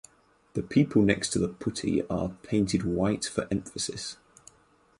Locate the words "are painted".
2.09-2.81